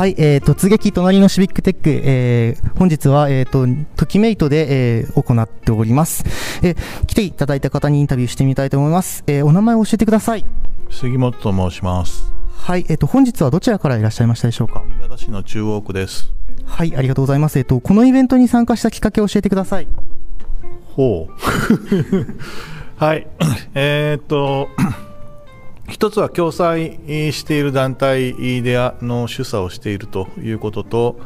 [0.00, 3.66] はい、えー、突撃隣のシビックテック、えー、本日は、えっ、ー、と、
[3.96, 6.24] トキメイトで、えー、行っております。
[6.66, 9.24] えー、来ていただいた方にインタビューしてみたいと思います。
[9.26, 10.46] えー、お名前を教えてください。
[10.88, 12.32] 杉本と申します。
[12.54, 14.82] はい、えっ、ー、と、本日はどちらからいらっしゃいましたでしょうか？
[14.86, 16.32] 新潟市の中央区です。
[16.64, 17.58] はい、ありがとうございます。
[17.58, 19.88] えっ、ー、と、このイベントに参加したきっかけを教えてください。
[20.96, 21.32] ほう。
[22.96, 23.26] はい、
[23.74, 24.70] えっ、ー、と、
[25.90, 31.20] 一つは共催している団体での主査をしているということと、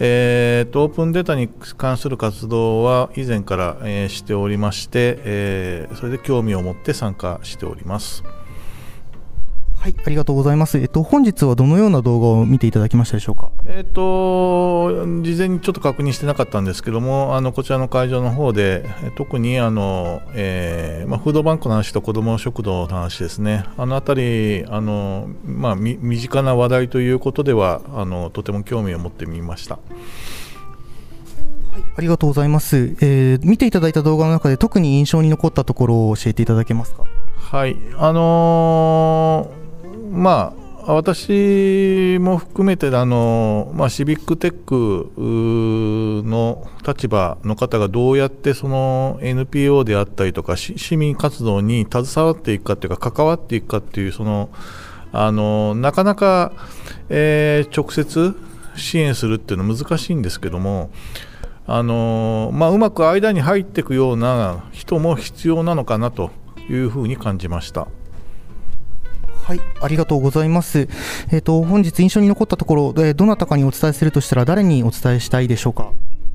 [0.00, 8.24] えーと、オープンデータに関する活動は以前から、え、しておりまして、えー、それで興味を持って参加しております。
[9.80, 10.76] はい、ありがとうございます。
[10.76, 13.50] えっと、本日はどのような動画を見ていただきましたでしょうか？
[13.64, 14.90] えっと、
[15.22, 18.84] 事前にちょっと確認してなかったんですけども、あの、こちらの会場の方で、
[19.16, 23.64] 特に、あの、えー、まあ、フードバンクの話と子ども食堂の話ですね。
[23.78, 29.78] あのあたり、あの、まあ、身近な話題ということでは、あの、とても興味を持ってみました。
[31.96, 37.04] ありがとうございます、えー、見ていただいた動画の中で特に印象に残ったところを教えていただけますか？
[37.38, 39.59] はい、あのー
[40.10, 54.50] まあ私も含めてあの、まあ、シビックテックの立場の方がどうやってその NPO であったりとか市民活動に携わっていくかというか関わっていくかというその
[55.12, 56.52] あのなかなか、
[57.08, 58.36] えー、直接
[58.76, 60.90] 支援するっていうのは難しいんですけども
[61.66, 66.30] あの、まあ、うまく間に入っていくような人も必要なのかなと
[66.68, 67.88] いうふうに感じました。
[69.50, 70.86] はい、ありがとうございます。
[71.32, 75.90] えっ、ー、と、本日印象に残ったところ、えー、どなたかにお伝えするとしたら、誰にお伝えしたいでしょうか？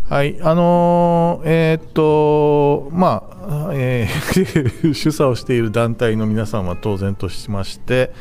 [0.10, 8.12] はい、あのー、えー、っと、まあ、えー、 主査をしている団体の皆さんは当然としまして、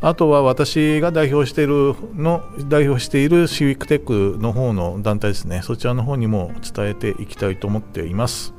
[0.00, 8.54] あとは私が代表しているの代表しているシビックテックの方の団体ですね、そちらの方にも伝えていきたいと思っています。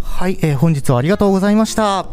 [0.00, 2.06] はい、えー、本日はありがとうございました。